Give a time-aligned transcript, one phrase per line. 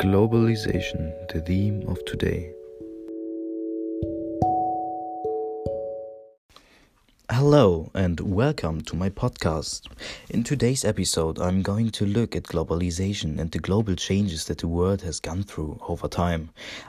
[0.00, 2.54] Globalization, the theme of today.
[7.30, 9.88] Hello and welcome to my podcast.
[10.30, 14.68] In today's episode, I'm going to look at globalization and the global changes that the
[14.68, 16.48] world has gone through over time.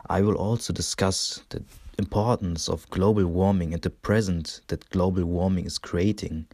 [0.09, 1.62] I will also discuss the
[2.00, 6.46] importance of global warming and the present that global warming is creating,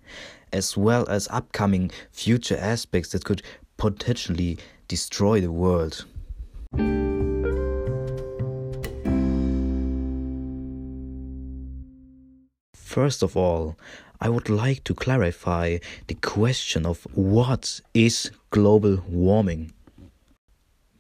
[0.51, 3.43] as well as upcoming future aspects that could
[3.77, 6.03] potentially destroy the world.
[12.97, 13.77] First of all,
[14.19, 15.77] I would like to clarify
[16.07, 19.71] the question of what is global warming.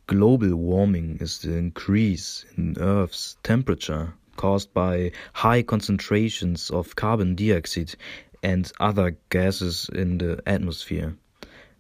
[0.05, 7.95] Global warming is the increase in Earth's temperature caused by high concentrations of carbon dioxide
[8.43, 11.17] and other gases in the atmosphere.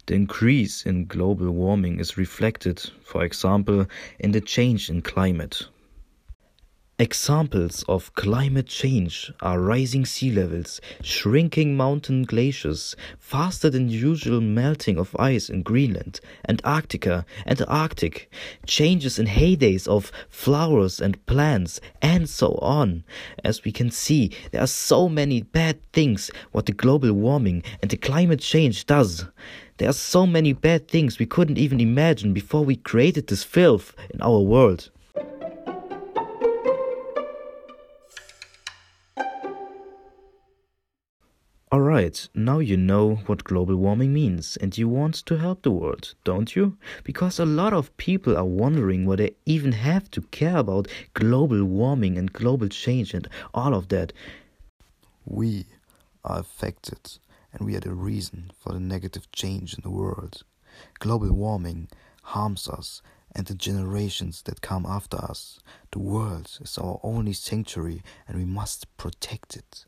[0.07, 3.87] The increase in global warming is reflected, for example,
[4.19, 5.67] in the change in climate.
[6.97, 14.97] Examples of climate change are rising sea levels, shrinking mountain glaciers, faster than usual melting
[14.97, 18.31] of ice in Greenland, Antarctica and the Arctic,
[18.65, 23.03] changes in heydays of flowers and plants, and so on.
[23.43, 27.91] As we can see, there are so many bad things what the global warming and
[27.91, 29.25] the climate change does.
[29.77, 33.93] There are so many bad things we couldn't even imagine before we created this filth
[34.09, 34.89] in our world.
[41.71, 46.15] Alright, now you know what global warming means and you want to help the world,
[46.23, 46.77] don't you?
[47.03, 51.63] Because a lot of people are wondering why they even have to care about global
[51.63, 54.11] warming and global change and all of that.
[55.25, 55.65] We
[56.23, 57.19] are affected
[57.53, 60.43] and we are the reason for the negative change in the world.
[60.99, 61.87] Global warming
[62.23, 63.01] harms us
[63.33, 65.59] and the generations that come after us.
[65.91, 69.85] The world is our only sanctuary and we must protect it.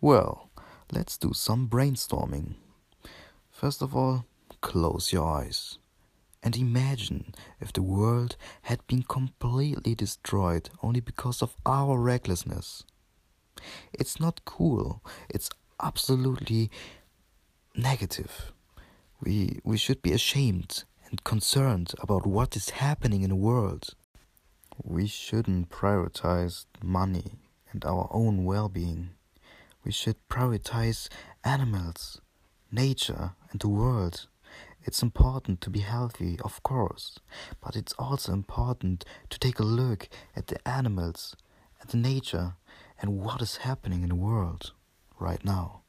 [0.00, 0.50] Well,
[0.92, 2.54] let's do some brainstorming.
[3.50, 4.26] First of all,
[4.60, 5.78] close your eyes
[6.46, 12.84] and imagine if the world had been completely destroyed only because of our recklessness.
[13.92, 15.50] It's not cool, it's
[15.82, 16.70] absolutely
[17.74, 18.52] negative.
[19.20, 23.96] We, we should be ashamed and concerned about what is happening in the world.
[24.80, 27.40] We shouldn't prioritize money
[27.72, 29.10] and our own well being.
[29.84, 31.08] We should prioritize
[31.42, 32.20] animals,
[32.70, 34.28] nature, and the world.
[34.86, 37.18] It's important to be healthy, of course,
[37.60, 41.34] but it's also important to take a look at the animals,
[41.82, 42.54] at the nature,
[43.00, 44.72] and what is happening in the world
[45.18, 45.82] right now.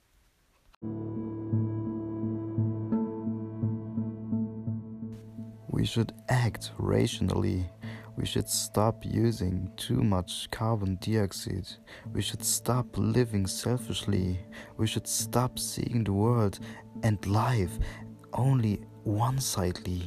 [5.69, 7.69] We should act rationally
[8.17, 11.67] we should stop using too much carbon dioxide.
[12.13, 14.39] We should stop living selfishly.
[14.75, 16.59] We should stop seeing the world
[17.03, 17.77] and life
[18.37, 20.03] only one sidedly.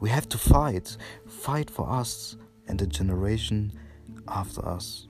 [0.00, 0.96] We have to fight,
[1.28, 2.36] fight for us
[2.68, 3.72] and the generation
[4.26, 5.06] after us.